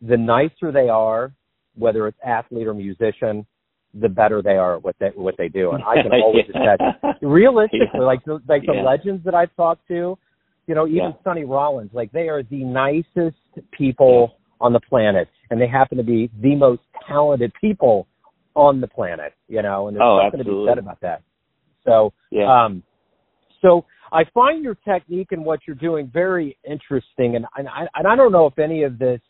the 0.00 0.16
nicer 0.16 0.72
they 0.72 0.88
are, 0.88 1.32
whether 1.76 2.06
it's 2.08 2.18
athlete 2.24 2.66
or 2.66 2.74
musician, 2.74 3.46
the 3.94 4.08
better 4.08 4.42
they 4.42 4.56
are 4.56 4.76
at 4.76 4.84
what 4.84 4.96
they 4.98 5.10
what 5.14 5.34
they 5.36 5.48
do. 5.48 5.72
And 5.72 5.82
I 5.82 6.02
can 6.02 6.12
always 6.22 6.44
yeah. 6.54 6.74
attest. 6.74 7.22
Realistically, 7.22 7.88
yeah. 7.94 8.00
like 8.00 8.24
the, 8.24 8.40
like 8.48 8.62
the 8.66 8.74
yeah. 8.74 8.82
legends 8.82 9.24
that 9.24 9.34
I've 9.34 9.54
talked 9.56 9.86
to, 9.88 10.18
you 10.66 10.74
know, 10.74 10.86
even 10.86 11.14
Sonny 11.24 11.44
Rollins, 11.44 11.90
like 11.92 12.12
they 12.12 12.28
are 12.28 12.42
the 12.42 12.64
nicest 12.64 13.36
people 13.70 14.36
on 14.60 14.72
the 14.72 14.80
planet, 14.80 15.28
and 15.50 15.60
they 15.60 15.66
happen 15.66 15.98
to 15.98 16.04
be 16.04 16.30
the 16.40 16.54
most 16.54 16.82
talented 17.06 17.52
people 17.60 18.06
on 18.54 18.80
the 18.80 18.88
planet. 18.88 19.34
You 19.48 19.62
know, 19.62 19.88
and 19.88 19.96
there's 19.96 20.04
oh, 20.04 20.20
something 20.24 20.40
absolutely. 20.40 20.66
to 20.66 20.72
be 20.72 20.76
said 20.76 20.78
about 20.78 21.00
that. 21.02 21.22
So, 21.84 22.12
yeah. 22.30 22.64
um, 22.64 22.82
so 23.60 23.84
I 24.12 24.22
find 24.32 24.62
your 24.62 24.76
technique 24.76 25.28
and 25.32 25.44
what 25.44 25.60
you're 25.66 25.76
doing 25.76 26.10
very 26.12 26.56
interesting, 26.68 27.36
and 27.36 27.44
and 27.56 27.68
I, 27.68 27.86
and 27.94 28.06
I 28.06 28.16
don't 28.16 28.32
know 28.32 28.46
if 28.46 28.58
any 28.58 28.84
of 28.84 28.98
this 28.98 29.20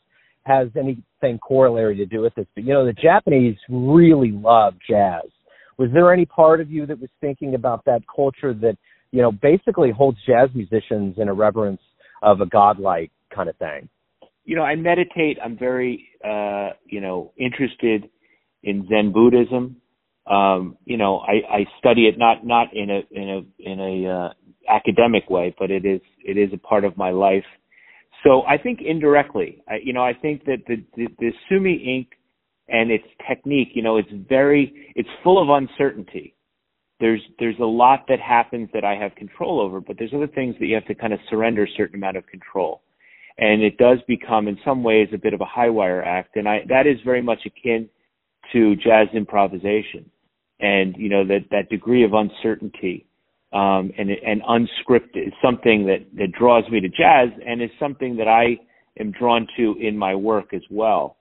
has 0.44 0.68
anything 0.76 1.38
corollary 1.38 1.96
to 1.96 2.06
do 2.06 2.20
with 2.20 2.34
this, 2.34 2.46
but 2.54 2.64
you 2.64 2.72
know, 2.72 2.84
the 2.84 2.92
Japanese 2.92 3.56
really 3.68 4.32
love 4.32 4.74
jazz. 4.88 5.22
Was 5.78 5.90
there 5.92 6.12
any 6.12 6.26
part 6.26 6.60
of 6.60 6.70
you 6.70 6.86
that 6.86 7.00
was 7.00 7.10
thinking 7.20 7.54
about 7.54 7.84
that 7.86 8.02
culture 8.14 8.54
that, 8.54 8.76
you 9.10 9.22
know, 9.22 9.32
basically 9.32 9.90
holds 9.90 10.18
jazz 10.26 10.48
musicians 10.54 11.16
in 11.18 11.28
a 11.28 11.34
reverence 11.34 11.80
of 12.22 12.40
a 12.40 12.46
godlike 12.46 13.10
kind 13.34 13.48
of 13.48 13.56
thing? 13.56 13.88
You 14.44 14.56
know, 14.56 14.62
I 14.62 14.74
meditate. 14.76 15.38
I'm 15.42 15.56
very, 15.56 16.08
uh, 16.24 16.70
you 16.84 17.00
know, 17.00 17.32
interested 17.36 18.08
in 18.62 18.86
Zen 18.88 19.12
Buddhism. 19.12 19.76
Um, 20.26 20.76
you 20.84 20.96
know, 20.96 21.18
I, 21.18 21.56
I 21.56 21.66
study 21.78 22.02
it 22.02 22.16
not 22.16 22.44
not 22.46 22.68
in 22.74 22.90
a 22.90 23.00
in 23.10 23.28
a 23.28 23.70
in 23.70 23.80
a 23.80 24.08
uh, 24.08 24.32
academic 24.68 25.28
way, 25.28 25.54
but 25.58 25.70
it 25.70 25.84
is 25.84 26.00
it 26.24 26.36
is 26.36 26.50
a 26.52 26.58
part 26.58 26.84
of 26.84 26.96
my 26.96 27.10
life. 27.10 27.44
So 28.24 28.42
I 28.42 28.58
think 28.58 28.80
indirectly, 28.84 29.62
I, 29.68 29.76
you 29.82 29.92
know, 29.92 30.04
I 30.04 30.14
think 30.14 30.44
that 30.44 30.58
the, 30.66 30.84
the, 30.96 31.08
the 31.18 31.32
Sumi 31.48 31.74
ink 31.74 32.08
and 32.68 32.90
its 32.90 33.04
technique, 33.28 33.70
you 33.74 33.82
know, 33.82 33.96
it's 33.96 34.08
very, 34.28 34.92
it's 34.94 35.08
full 35.24 35.42
of 35.42 35.48
uncertainty. 35.50 36.34
There's, 37.00 37.20
there's 37.38 37.58
a 37.60 37.64
lot 37.64 38.04
that 38.08 38.20
happens 38.20 38.68
that 38.74 38.84
I 38.84 38.94
have 38.94 39.14
control 39.16 39.60
over, 39.60 39.80
but 39.80 39.96
there's 39.98 40.12
other 40.14 40.28
things 40.28 40.54
that 40.60 40.66
you 40.66 40.74
have 40.76 40.86
to 40.86 40.94
kind 40.94 41.12
of 41.12 41.18
surrender 41.28 41.64
a 41.64 41.68
certain 41.76 41.96
amount 41.96 42.16
of 42.16 42.26
control. 42.26 42.82
and 43.38 43.62
it 43.62 43.76
does 43.78 43.98
become 44.06 44.48
in 44.48 44.58
some 44.64 44.82
ways 44.82 45.08
a 45.12 45.18
bit 45.18 45.34
of 45.34 45.40
a 45.40 45.44
high 45.44 45.70
wire 45.70 46.02
act 46.02 46.36
and 46.36 46.48
I 46.48 46.60
that 46.68 46.86
is 46.86 46.98
very 47.04 47.22
much 47.22 47.40
akin 47.46 47.88
to 48.52 48.76
jazz 48.76 49.08
improvisation 49.14 50.10
and 50.60 50.94
you 50.96 51.08
know 51.08 51.24
that 51.26 51.46
that 51.50 51.68
degree 51.70 52.04
of 52.04 52.12
uncertainty 52.12 53.06
um, 53.52 53.92
and 53.98 54.10
and 54.10 54.42
unscripted 54.42 55.32
something 55.44 55.86
that 55.86 56.06
that 56.16 56.32
draws 56.38 56.68
me 56.70 56.80
to 56.80 56.88
jazz 56.88 57.28
and 57.46 57.62
is 57.62 57.70
something 57.78 58.16
that 58.16 58.28
I 58.28 58.58
am 58.98 59.12
drawn 59.12 59.46
to 59.56 59.76
in 59.80 59.96
my 59.96 60.14
work 60.14 60.54
as 60.54 60.62
well. 60.70 61.16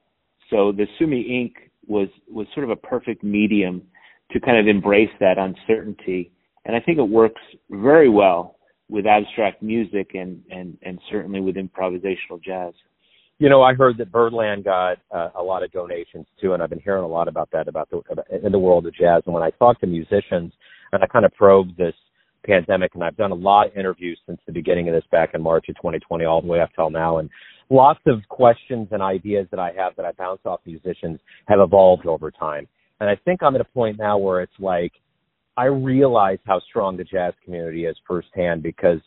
So 0.50 0.72
the 0.72 0.86
Sumi 0.98 1.22
ink 1.22 1.72
was 1.88 2.08
was 2.30 2.48
sort 2.54 2.64
of 2.64 2.70
a 2.70 2.76
perfect 2.76 3.24
medium 3.24 3.84
to 4.32 4.40
kind 4.40 4.58
of 4.58 4.68
embrace 4.68 5.10
that 5.20 5.38
uncertainty, 5.38 6.32
and 6.66 6.76
I 6.76 6.80
think 6.80 6.98
it 6.98 7.10
works 7.10 7.42
very 7.70 8.10
well 8.10 8.56
with 8.90 9.06
abstract 9.06 9.62
music 9.62 10.12
and 10.14 10.42
and 10.50 10.78
and 10.84 11.00
certainly 11.12 11.42
with 11.42 11.56
improvisational 11.56 12.42
jazz. 12.44 12.74
You 13.40 13.50
know, 13.50 13.64
I 13.64 13.74
heard 13.74 13.98
that 13.98 14.12
Birdland 14.12 14.64
got 14.66 15.00
uh, 15.10 15.30
a 15.36 15.42
lot 15.42 15.64
of 15.64 15.72
donations 15.72 16.28
too, 16.40 16.54
and 16.54 16.62
I've 16.62 16.70
been 16.70 16.80
hearing 16.80 17.04
a 17.04 17.08
lot 17.08 17.28
about 17.28 17.50
that 17.52 17.68
about 17.68 17.90
the 17.90 18.02
in 18.46 18.54
the 18.54 18.60
world 18.60 18.86
of 18.86 18.94
jazz. 18.94 19.24
And 19.26 19.34
when 19.34 19.44
I 19.44 19.50
talk 19.50 19.82
to 19.82 19.88
musicians, 19.88 20.54
and 20.94 21.04
I 21.04 21.08
kind 21.08 21.26
of 21.26 21.34
probe 21.34 21.76
this 21.76 21.96
pandemic, 22.46 22.96
and 22.96 23.04
I've 23.04 23.18
done 23.18 23.32
a 23.32 23.36
lot 23.36 23.68
of 23.68 23.78
interviews 23.78 24.20
since 24.26 24.40
the 24.46 24.54
beginning 24.54 24.88
of 24.88 24.94
this 24.96 25.04
back 25.12 25.32
in 25.34 25.42
March 25.42 25.66
of 25.70 25.76
2020, 25.76 26.26
all 26.26 26.42
the 26.42 26.48
way 26.48 26.60
up 26.60 26.70
till 26.76 26.90
now, 26.90 27.18
and 27.18 27.30
lots 27.70 28.00
of 28.06 28.20
questions 28.30 28.88
and 28.92 29.02
ideas 29.02 29.48
that 29.52 29.60
I 29.60 29.72
have 29.78 29.96
that 29.96 30.06
I 30.06 30.12
bounce 30.14 30.42
off 30.46 30.60
musicians 30.66 31.20
have 31.48 31.60
evolved 31.60 32.06
over 32.06 32.32
time. 32.32 32.68
And 33.00 33.10
I 33.10 33.16
think 33.26 33.42
I'm 33.42 33.56
at 33.56 33.62
a 33.62 33.66
point 33.66 33.98
now 33.98 34.18
where 34.18 34.42
it's 34.42 34.60
like 34.60 34.92
I 35.58 35.66
realize 35.66 36.40
how 36.46 36.60
strong 36.70 36.98
the 36.98 37.04
jazz 37.04 37.34
community 37.44 37.86
is 37.86 37.96
firsthand 38.08 38.64
because 38.64 39.00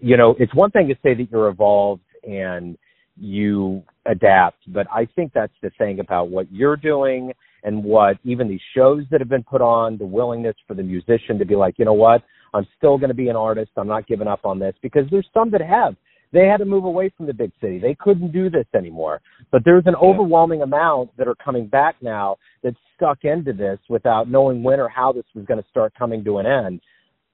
you 0.00 0.16
know 0.16 0.34
it's 0.38 0.54
one 0.54 0.70
thing 0.70 0.88
to 0.88 0.94
say 1.02 1.14
that 1.14 1.28
you're 1.30 1.48
evolved 1.48 2.02
and 2.22 2.78
you 3.18 3.82
adapt. 4.06 4.72
But 4.72 4.86
I 4.92 5.06
think 5.16 5.32
that's 5.32 5.52
the 5.62 5.70
thing 5.78 6.00
about 6.00 6.30
what 6.30 6.50
you're 6.52 6.76
doing 6.76 7.32
and 7.64 7.82
what 7.82 8.16
even 8.24 8.48
these 8.48 8.60
shows 8.74 9.04
that 9.10 9.20
have 9.20 9.28
been 9.28 9.42
put 9.44 9.60
on, 9.60 9.98
the 9.98 10.06
willingness 10.06 10.56
for 10.66 10.74
the 10.74 10.82
musician 10.82 11.38
to 11.38 11.44
be 11.44 11.54
like, 11.54 11.74
you 11.78 11.84
know 11.84 11.92
what, 11.92 12.22
I'm 12.54 12.66
still 12.76 12.98
going 12.98 13.08
to 13.08 13.14
be 13.14 13.28
an 13.28 13.36
artist. 13.36 13.70
I'm 13.76 13.88
not 13.88 14.06
giving 14.06 14.28
up 14.28 14.44
on 14.44 14.58
this 14.58 14.74
because 14.82 15.04
there's 15.10 15.28
some 15.32 15.50
that 15.52 15.60
have. 15.60 15.96
They 16.32 16.46
had 16.46 16.58
to 16.58 16.64
move 16.64 16.84
away 16.84 17.12
from 17.16 17.26
the 17.26 17.34
big 17.34 17.52
city. 17.60 17.78
They 17.78 17.94
couldn't 17.98 18.32
do 18.32 18.48
this 18.48 18.66
anymore. 18.74 19.20
But 19.50 19.62
there's 19.64 19.84
an 19.86 19.94
overwhelming 19.96 20.62
amount 20.62 21.16
that 21.18 21.28
are 21.28 21.34
coming 21.34 21.66
back 21.66 21.96
now 22.00 22.36
that 22.62 22.74
stuck 22.96 23.18
into 23.24 23.52
this 23.52 23.78
without 23.88 24.30
knowing 24.30 24.62
when 24.62 24.80
or 24.80 24.88
how 24.88 25.12
this 25.12 25.24
was 25.34 25.44
going 25.44 25.62
to 25.62 25.68
start 25.68 25.92
coming 25.98 26.24
to 26.24 26.38
an 26.38 26.46
end. 26.46 26.80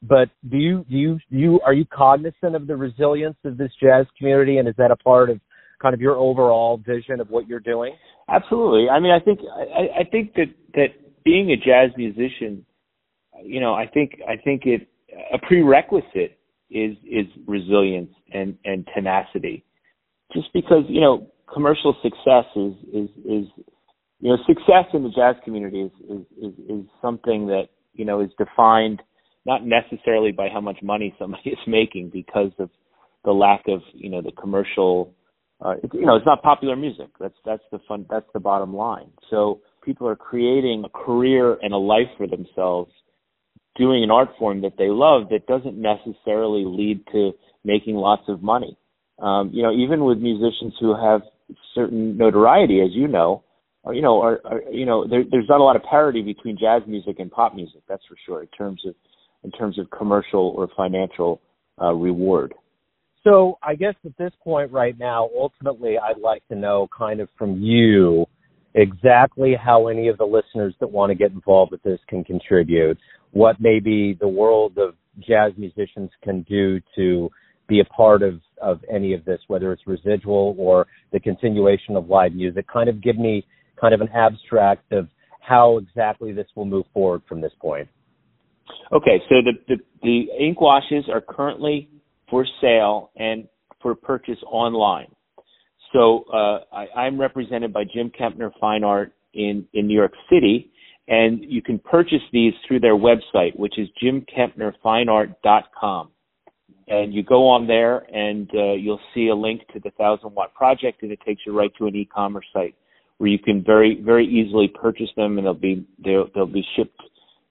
But 0.02 0.30
do 0.49 0.56
you 0.56 0.85
do 0.88 0.97
you 0.97 1.18
do 1.30 1.37
you 1.37 1.61
are 1.64 1.73
you 1.73 1.85
cognizant 1.85 2.54
of 2.54 2.66
the 2.66 2.76
resilience 2.76 3.37
of 3.44 3.56
this 3.56 3.73
jazz 3.80 4.06
community 4.16 4.58
and 4.58 4.68
is 4.68 4.75
that 4.78 4.92
a 4.92 4.97
part 4.97 5.28
of 5.28 5.40
kind 5.80 5.94
of 5.94 6.00
your 6.00 6.16
overall 6.16 6.78
vision 6.85 7.20
of 7.20 7.30
what 7.30 7.47
you're 7.47 7.61
doing? 7.61 7.94
Absolutely. 8.28 8.88
I 8.88 9.00
mean, 9.00 9.12
I 9.12 9.20
think 9.20 9.40
I, 9.40 10.00
I 10.00 10.04
think 10.04 10.35
that 10.35 10.47
that 10.75 10.88
being 11.25 11.50
a 11.50 11.56
jazz 11.56 11.90
musician, 11.97 12.64
you 13.42 13.61
know, 13.61 13.75
I 13.75 13.87
think 13.87 14.20
I 14.28 14.37
think 14.37 14.62
it 14.64 14.88
a 15.32 15.38
prerequisite 15.38 16.38
is 16.70 16.97
is 17.04 17.26
resilience 17.47 18.12
and 18.32 18.56
and 18.64 18.87
tenacity. 18.94 19.64
Just 20.32 20.49
because 20.52 20.85
you 20.88 21.00
know 21.00 21.28
commercial 21.52 21.97
success 22.02 22.44
is 22.56 22.75
is 22.92 23.08
is 23.25 23.47
you 24.20 24.30
know 24.30 24.37
success 24.47 24.85
in 24.92 25.02
the 25.02 25.11
jazz 25.11 25.37
community 25.44 25.82
is 25.82 25.92
is 26.11 26.26
is, 26.42 26.54
is 26.68 26.85
something 27.00 27.47
that 27.47 27.68
you 27.94 28.04
know 28.04 28.20
is 28.20 28.30
defined 28.38 29.02
not 29.47 29.64
necessarily 29.64 30.32
by 30.32 30.49
how 30.52 30.61
much 30.61 30.78
money 30.82 31.14
somebody 31.18 31.50
is 31.50 31.58
making 31.66 32.11
because 32.11 32.52
of 32.58 32.68
the 33.25 33.32
lack 33.32 33.62
of 33.68 33.80
you 33.94 34.11
know 34.11 34.20
the 34.23 34.32
commercial 34.32 35.14
uh, 35.64 35.70
it, 35.82 35.90
you 35.92 36.06
know, 36.06 36.16
it's 36.16 36.26
not 36.26 36.42
popular 36.42 36.76
music. 36.76 37.08
That's 37.18 37.34
that's 37.44 37.62
the 37.72 37.80
fun. 37.88 38.06
That's 38.08 38.26
the 38.32 38.40
bottom 38.40 38.74
line. 38.74 39.10
So 39.30 39.60
people 39.84 40.06
are 40.06 40.16
creating 40.16 40.84
a 40.84 40.88
career 40.88 41.56
and 41.62 41.72
a 41.72 41.78
life 41.78 42.08
for 42.16 42.26
themselves, 42.26 42.92
doing 43.76 44.04
an 44.04 44.10
art 44.10 44.28
form 44.38 44.60
that 44.62 44.76
they 44.78 44.88
love 44.88 45.28
that 45.30 45.46
doesn't 45.46 45.76
necessarily 45.76 46.64
lead 46.64 47.04
to 47.12 47.32
making 47.64 47.96
lots 47.96 48.22
of 48.28 48.42
money. 48.42 48.76
Um, 49.18 49.50
you 49.52 49.62
know, 49.62 49.72
even 49.72 50.04
with 50.04 50.18
musicians 50.18 50.74
who 50.78 50.94
have 50.94 51.22
certain 51.74 52.16
notoriety, 52.16 52.80
as 52.80 52.90
you 52.92 53.08
know, 53.08 53.42
or, 53.82 53.94
you 53.94 54.02
know, 54.02 54.20
are, 54.20 54.40
are 54.44 54.62
you 54.70 54.86
know, 54.86 55.08
there, 55.08 55.24
there's 55.28 55.48
not 55.48 55.60
a 55.60 55.64
lot 55.64 55.76
of 55.76 55.82
parity 55.82 56.22
between 56.22 56.56
jazz 56.58 56.82
music 56.86 57.16
and 57.18 57.30
pop 57.30 57.54
music. 57.54 57.80
That's 57.88 58.02
for 58.08 58.16
sure 58.26 58.42
in 58.42 58.48
terms 58.48 58.82
of 58.86 58.94
in 59.44 59.50
terms 59.52 59.78
of 59.78 59.90
commercial 59.90 60.54
or 60.56 60.68
financial 60.76 61.40
uh, 61.80 61.92
reward. 61.92 62.54
So 63.25 63.58
I 63.62 63.75
guess 63.75 63.94
at 64.04 64.16
this 64.16 64.32
point 64.42 64.72
right 64.72 64.98
now, 64.98 65.28
ultimately, 65.37 65.96
I'd 65.98 66.20
like 66.20 66.46
to 66.48 66.54
know 66.54 66.88
kind 66.96 67.20
of 67.20 67.28
from 67.37 67.60
you 67.60 68.26
exactly 68.75 69.54
how 69.60 69.88
any 69.88 70.08
of 70.08 70.18
the 70.18 70.25
listeners 70.25 70.75
that 70.80 70.90
want 70.90 71.10
to 71.10 71.14
get 71.14 71.32
involved 71.32 71.72
with 71.72 71.82
this 71.82 71.98
can 72.08 72.22
contribute, 72.22 72.98
what 73.32 73.56
maybe 73.60 74.16
the 74.20 74.28
world 74.28 74.78
of 74.78 74.94
jazz 75.26 75.52
musicians 75.56 76.10
can 76.22 76.42
do 76.42 76.80
to 76.94 77.28
be 77.68 77.80
a 77.80 77.84
part 77.84 78.22
of, 78.22 78.40
of 78.62 78.80
any 78.92 79.12
of 79.14 79.25
this, 79.25 79.40
whether 79.48 79.72
it's 79.72 79.82
residual 79.87 80.54
or 80.58 80.87
the 81.12 81.20
continuation 81.20 81.96
of 81.96 82.08
live 82.08 82.32
music. 82.32 82.66
Kind 82.72 82.88
of 82.88 83.02
give 83.02 83.18
me 83.18 83.44
kind 83.80 83.94
of 83.94 84.00
an 84.00 84.08
abstract 84.14 84.92
of 84.92 85.08
how 85.40 85.78
exactly 85.78 86.32
this 86.32 86.46
will 86.54 86.64
move 86.64 86.84
forward 86.94 87.22
from 87.28 87.40
this 87.40 87.52
point. 87.60 87.88
Okay, 88.92 89.18
so 89.28 89.37
the, 89.42 89.52
the, 89.66 89.76
the 90.02 90.44
ink 90.44 90.60
washes 90.60 91.04
are 91.12 91.20
currently 91.20 91.88
for 92.30 92.47
sale 92.61 93.11
and 93.16 93.49
for 93.80 93.94
purchase 93.94 94.38
online. 94.47 95.08
So 95.92 96.25
uh, 96.32 96.61
I, 96.73 96.87
I'm 96.97 97.20
represented 97.20 97.73
by 97.73 97.85
Jim 97.85 98.11
Kempner 98.18 98.50
Fine 98.61 98.85
Art 98.85 99.12
in, 99.35 99.66
in 99.73 99.87
New 99.87 99.97
York 99.97 100.12
City, 100.30 100.70
and 101.06 101.42
you 101.42 101.62
can 101.62 101.78
purchase 101.78 102.23
these 102.32 102.52
through 102.66 102.80
their 102.80 102.97
website, 102.97 103.56
which 103.56 103.78
is 103.78 103.88
jimkempnerfineart.com. 104.02 106.11
And 106.88 107.12
you 107.12 107.23
go 107.23 107.49
on 107.49 107.66
there, 107.66 107.99
and 108.14 108.50
uh, 108.54 108.73
you'll 108.73 109.00
see 109.14 109.28
a 109.28 109.35
link 109.35 109.62
to 109.75 109.80
the 109.80 109.90
Thousand 109.90 110.35
Watt 110.35 110.54
Project, 110.54 111.02
and 111.02 111.12
it 111.12 111.20
takes 111.25 111.42
you 111.47 111.56
right 111.56 111.70
to 111.78 111.87
an 111.87 111.97
e-commerce 111.97 112.47
site 112.52 112.75
where 113.18 113.28
you 113.28 113.38
can 113.38 113.62
very 113.64 114.00
very 114.02 114.26
easily 114.26 114.68
purchase 114.68 115.11
them, 115.16 115.37
and 115.37 115.47
they'll 115.47 115.54
be 115.54 115.87
they'll, 116.02 116.28
they'll 116.35 116.47
be 116.47 116.64
shipped 116.76 116.99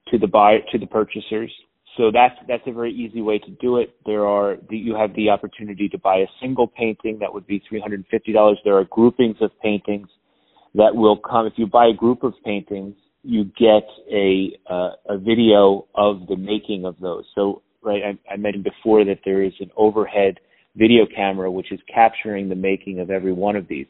to 0.08 0.18
the 0.18 0.26
buyer 0.26 0.60
to 0.72 0.80
the 0.80 0.88
purchasers 0.88 1.52
so 1.98 2.12
that's 2.14 2.36
that's 2.48 2.64
a 2.68 2.72
very 2.72 2.94
easy 2.94 3.22
way 3.22 3.40
to 3.40 3.50
do 3.60 3.78
it. 3.78 3.96
There 4.06 4.26
are 4.26 4.58
you 4.70 4.96
have 4.96 5.14
the 5.16 5.30
opportunity 5.30 5.90
to 5.90 5.98
buy 5.98 6.18
a 6.18 6.28
single 6.40 6.68
painting 6.68 7.18
that 7.20 7.34
would 7.34 7.48
be 7.48 7.62
three 7.68 7.82
hundred 7.82 7.96
and 7.96 8.08
fifty 8.10 8.32
dollars. 8.32 8.60
There 8.64 8.78
are 8.78 8.86
groupings 8.86 9.38
of 9.42 9.52
paintings 9.62 10.08
that 10.76 10.96
will 10.96 11.18
come. 11.18 11.48
If 11.48 11.54
you 11.58 11.66
buy 11.66 11.88
a 11.88 11.94
group 11.94 12.24
of 12.24 12.34
paintings, 12.46 12.96
you 13.24 13.46
get 13.46 13.84
a 14.12 14.52
uh, 14.70 14.92
a 15.10 15.18
video 15.18 15.88
of 15.96 16.28
the 16.28 16.38
making 16.38 16.86
of 16.86 16.96
those. 17.02 17.26
So 17.34 17.64
right, 17.82 18.02
I, 18.04 18.34
I 18.34 18.38
mentioned 18.38 18.64
before 18.64 19.04
that 19.06 19.20
there 19.26 19.42
is 19.44 19.54
an 19.60 19.72
overhead 19.76 20.40
video 20.76 21.08
camera 21.14 21.52
which 21.52 21.72
is 21.72 21.80
capturing 21.92 22.48
the 22.48 22.56
making 22.56 23.00
of 23.00 23.10
every 23.10 23.34
one 23.34 23.56
of 23.56 23.68
these. 23.68 23.88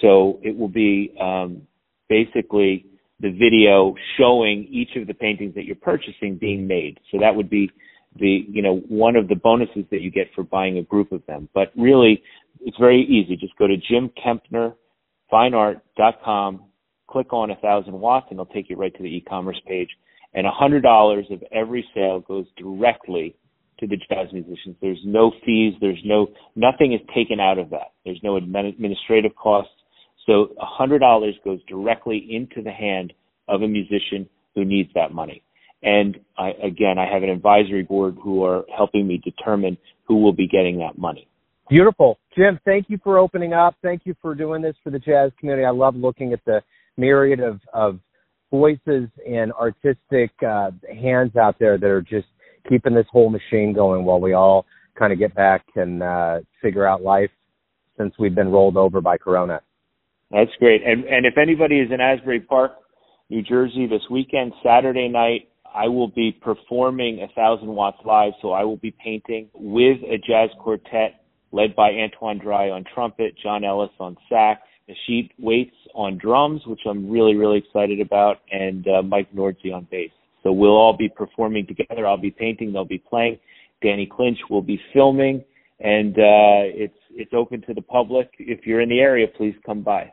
So 0.00 0.40
it 0.42 0.56
will 0.56 0.68
be 0.68 1.14
um, 1.20 1.62
basically 2.08 2.86
the 3.24 3.30
video 3.30 3.94
showing 4.18 4.68
each 4.70 4.90
of 5.00 5.06
the 5.06 5.14
paintings 5.14 5.54
that 5.54 5.64
you're 5.64 5.76
purchasing 5.76 6.36
being 6.38 6.66
made. 6.66 7.00
So 7.10 7.18
that 7.20 7.34
would 7.34 7.48
be 7.48 7.70
the 8.16 8.44
you 8.46 8.60
know 8.60 8.80
one 8.88 9.16
of 9.16 9.28
the 9.28 9.34
bonuses 9.34 9.86
that 9.90 10.02
you 10.02 10.10
get 10.10 10.26
for 10.34 10.44
buying 10.44 10.76
a 10.76 10.82
group 10.82 11.10
of 11.10 11.24
them. 11.26 11.48
But 11.54 11.72
really, 11.74 12.22
it's 12.60 12.76
very 12.76 13.02
easy. 13.02 13.34
Just 13.36 13.56
go 13.56 13.66
to 13.66 13.76
Jim 13.78 14.10
jimkempnerfineart.com, 15.32 16.64
click 17.08 17.32
on 17.32 17.50
a 17.50 17.56
thousand 17.56 17.98
watts, 17.98 18.26
and 18.28 18.38
it'll 18.38 18.52
take 18.52 18.68
you 18.68 18.76
right 18.76 18.94
to 18.94 19.02
the 19.02 19.08
e-commerce 19.08 19.60
page. 19.66 19.88
And 20.34 20.46
a 20.46 20.50
hundred 20.50 20.82
dollars 20.82 21.24
of 21.30 21.42
every 21.50 21.88
sale 21.94 22.20
goes 22.20 22.44
directly 22.58 23.36
to 23.80 23.86
the 23.86 23.96
jazz 23.96 24.32
musicians. 24.32 24.76
There's 24.82 25.00
no 25.04 25.32
fees. 25.46 25.72
There's 25.80 26.02
no 26.04 26.26
nothing 26.56 26.92
is 26.92 27.00
taken 27.14 27.40
out 27.40 27.58
of 27.58 27.70
that. 27.70 27.92
There's 28.04 28.20
no 28.22 28.36
administrative 28.36 29.34
costs. 29.34 29.72
So 30.26 30.48
$100 30.80 31.00
goes 31.44 31.60
directly 31.68 32.26
into 32.30 32.62
the 32.62 32.72
hand 32.72 33.12
of 33.48 33.62
a 33.62 33.68
musician 33.68 34.28
who 34.54 34.64
needs 34.64 34.90
that 34.94 35.12
money. 35.12 35.42
And 35.82 36.18
I, 36.38 36.50
again, 36.62 36.98
I 36.98 37.12
have 37.12 37.22
an 37.22 37.28
advisory 37.28 37.82
board 37.82 38.16
who 38.22 38.42
are 38.44 38.64
helping 38.74 39.06
me 39.06 39.20
determine 39.22 39.76
who 40.04 40.16
will 40.16 40.32
be 40.32 40.48
getting 40.48 40.78
that 40.78 40.96
money. 40.96 41.28
Beautiful. 41.68 42.18
Jim, 42.36 42.58
thank 42.64 42.86
you 42.88 42.98
for 43.02 43.18
opening 43.18 43.52
up. 43.52 43.74
Thank 43.82 44.02
you 44.04 44.14
for 44.20 44.34
doing 44.34 44.62
this 44.62 44.76
for 44.82 44.90
the 44.90 44.98
jazz 44.98 45.30
community. 45.38 45.66
I 45.66 45.70
love 45.70 45.94
looking 45.94 46.32
at 46.32 46.44
the 46.44 46.62
myriad 46.96 47.40
of, 47.40 47.60
of 47.72 47.98
voices 48.50 49.08
and 49.26 49.52
artistic 49.52 50.30
uh, 50.46 50.70
hands 51.02 51.36
out 51.36 51.56
there 51.58 51.76
that 51.78 51.88
are 51.88 52.02
just 52.02 52.28
keeping 52.68 52.94
this 52.94 53.06
whole 53.10 53.30
machine 53.30 53.72
going 53.74 54.04
while 54.04 54.20
we 54.20 54.32
all 54.32 54.64
kind 54.98 55.12
of 55.12 55.18
get 55.18 55.34
back 55.34 55.64
and 55.74 56.02
uh, 56.02 56.38
figure 56.62 56.86
out 56.86 57.02
life 57.02 57.30
since 57.98 58.14
we've 58.18 58.34
been 58.34 58.48
rolled 58.48 58.76
over 58.76 59.00
by 59.00 59.16
Corona. 59.16 59.60
That's 60.30 60.50
great. 60.58 60.82
And 60.84 61.04
and 61.04 61.26
if 61.26 61.38
anybody 61.38 61.80
is 61.80 61.90
in 61.92 62.00
Asbury 62.00 62.40
Park, 62.40 62.72
New 63.30 63.42
Jersey 63.42 63.86
this 63.86 64.02
weekend, 64.10 64.52
Saturday 64.64 65.08
night, 65.08 65.48
I 65.74 65.88
will 65.88 66.08
be 66.08 66.32
performing 66.32 67.22
a 67.22 67.28
thousand 67.34 67.68
watts 67.68 67.98
live. 68.04 68.32
So 68.42 68.52
I 68.52 68.64
will 68.64 68.76
be 68.76 68.94
painting 69.02 69.48
with 69.54 69.98
a 70.02 70.18
jazz 70.18 70.50
quartet 70.60 71.24
led 71.52 71.76
by 71.76 71.90
Antoine 71.90 72.40
Drye 72.40 72.72
on 72.72 72.84
trumpet, 72.94 73.34
John 73.40 73.64
Ellis 73.64 73.90
on 74.00 74.16
sax, 74.28 74.60
Nasheet 74.88 75.30
Waits 75.38 75.76
on 75.94 76.18
drums, 76.18 76.62
which 76.66 76.80
I'm 76.84 77.08
really, 77.08 77.36
really 77.36 77.58
excited 77.58 78.00
about, 78.00 78.38
and 78.50 78.86
uh, 78.88 79.02
Mike 79.02 79.32
Nordzi 79.32 79.72
on 79.72 79.86
bass. 79.90 80.10
So 80.42 80.52
we'll 80.52 80.76
all 80.76 80.96
be 80.96 81.08
performing 81.08 81.66
together. 81.66 82.06
I'll 82.06 82.16
be 82.16 82.30
painting, 82.30 82.72
they'll 82.72 82.84
be 82.84 82.98
playing. 82.98 83.38
Danny 83.82 84.06
Clinch 84.06 84.38
will 84.50 84.62
be 84.62 84.80
filming, 84.92 85.44
and 85.80 86.14
uh, 86.14 86.64
it's 86.74 86.98
it's 87.10 87.32
open 87.34 87.62
to 87.62 87.74
the 87.74 87.82
public. 87.82 88.30
If 88.38 88.66
you're 88.66 88.80
in 88.80 88.88
the 88.88 89.00
area, 89.00 89.26
please 89.36 89.54
come 89.64 89.82
by. 89.82 90.12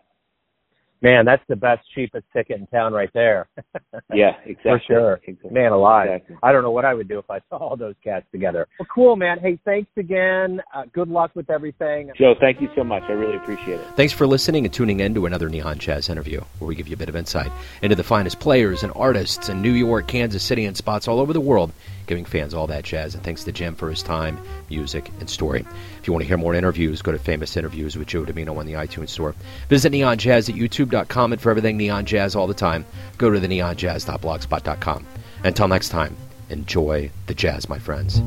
Man, 1.04 1.26
that's 1.26 1.42
the 1.50 1.56
best, 1.56 1.82
cheapest 1.96 2.26
ticket 2.32 2.60
in 2.60 2.68
town 2.68 2.94
right 2.94 3.10
there. 3.16 3.50
yeah, 4.14 4.34
exactly. 4.46 4.62
For 4.64 4.80
sure. 4.86 5.20
Exactly. 5.26 5.50
Man 5.50 5.72
alive. 5.72 6.10
Exactly. 6.12 6.36
I 6.44 6.52
don't 6.52 6.62
know 6.62 6.70
what 6.70 6.86
I 6.86 6.94
would 6.94 7.08
do 7.08 7.18
if 7.18 7.28
I 7.28 7.40
saw 7.50 7.58
all 7.58 7.76
those 7.76 7.96
cats 8.04 8.28
together. 8.32 8.68
Well, 8.80 8.88
cool, 8.94 9.16
man. 9.16 9.40
Hey, 9.40 9.60
thanks 9.66 9.90
again. 9.98 10.62
Uh, 10.76 10.84
good 10.94 11.08
luck 11.08 11.32
with 11.34 11.50
everything. 11.50 12.12
Joe, 12.16 12.36
thank 12.40 12.62
you 12.62 12.70
so 12.76 12.84
much. 12.84 13.02
I 13.10 13.14
really 13.14 13.36
appreciate 13.36 13.80
it. 13.80 13.88
Thanks 13.96 14.14
for 14.14 14.28
listening 14.28 14.66
and 14.66 14.74
tuning 14.74 15.00
in 15.00 15.16
to 15.16 15.26
another 15.26 15.50
Neon 15.50 15.80
Jazz 15.80 16.08
interview, 16.08 16.40
where 16.60 16.68
we 16.68 16.76
give 16.76 16.88
you 16.88 16.94
a 16.94 17.00
bit 17.00 17.10
of 17.10 17.16
insight 17.16 17.52
into 17.82 17.96
the 17.96 18.04
finest 18.04 18.40
players 18.40 18.84
and 18.84 18.94
artists 18.96 19.50
in 19.50 19.60
New 19.60 19.72
York, 19.72 20.08
Kansas 20.08 20.44
City, 20.44 20.66
and 20.66 20.78
spots 20.78 21.08
all 21.08 21.20
over 21.20 21.34
the 21.34 21.42
world 21.42 21.74
giving 22.12 22.26
fans 22.26 22.54
all 22.54 22.68
that 22.68 22.84
jazz. 22.84 23.16
And 23.16 23.24
thanks 23.24 23.46
to 23.46 23.54
Jim 23.54 23.74
for 23.74 23.90
his 23.90 24.04
time, 24.04 24.38
music, 24.70 25.10
and 25.22 25.30
story. 25.30 25.66
If 25.98 26.08
you 26.08 26.12
want 26.12 26.24
to 26.24 26.28
hear 26.28 26.36
more 26.36 26.54
interviews, 26.54 27.02
go 27.02 27.14
to 27.14 27.18
Famous 27.18 27.56
Interviews 27.56 27.96
with 27.96 28.10
Joe 28.10 28.26
Dimino 28.26 28.58
on 28.58 28.66
the 28.66 28.74
iTunes 28.74 29.12
Store. 29.12 29.34
Visit 29.70 29.94
Neon 29.94 30.18
Jazz 30.18 30.50
at 30.50 30.56
youtube.com, 30.56 31.32
and 31.32 31.42
for 31.42 31.52
everything 31.52 31.78
Neon 31.78 32.06
Jazz 32.06 32.36
all 32.36 32.48
the 32.48 32.54
time, 32.54 32.86
go 33.18 33.30
to 33.30 33.40
the 33.40 33.48
neonjazz.blogspot.com. 33.48 35.08
Until 35.46 35.68
next 35.70 35.88
time, 35.88 36.18
enjoy 36.50 37.10
the 37.28 37.34
jazz, 37.34 37.70
my 37.70 37.80
friends. 37.80 38.22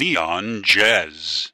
Neon 0.00 0.62
Jazz. 0.64 1.52